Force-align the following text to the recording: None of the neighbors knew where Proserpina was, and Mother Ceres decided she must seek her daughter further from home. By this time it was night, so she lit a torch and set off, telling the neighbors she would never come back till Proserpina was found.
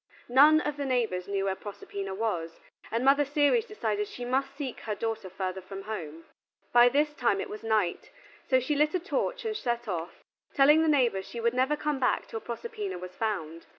None 0.29 0.61
of 0.61 0.77
the 0.77 0.85
neighbors 0.85 1.27
knew 1.27 1.45
where 1.45 1.53
Proserpina 1.55 2.15
was, 2.15 2.59
and 2.89 3.05
Mother 3.05 3.23
Ceres 3.23 3.65
decided 3.65 4.07
she 4.07 4.25
must 4.25 4.55
seek 4.55 4.79
her 4.79 4.95
daughter 4.95 5.29
further 5.29 5.61
from 5.61 5.83
home. 5.83 6.25
By 6.73 6.89
this 6.89 7.13
time 7.13 7.39
it 7.39 7.51
was 7.51 7.61
night, 7.61 8.09
so 8.49 8.59
she 8.59 8.75
lit 8.75 8.95
a 8.95 8.99
torch 8.99 9.45
and 9.45 9.55
set 9.55 9.87
off, 9.87 10.23
telling 10.55 10.81
the 10.81 10.87
neighbors 10.87 11.27
she 11.29 11.39
would 11.39 11.53
never 11.53 11.75
come 11.75 11.99
back 11.99 12.25
till 12.27 12.41
Proserpina 12.41 12.97
was 12.97 13.11
found. 13.15 13.67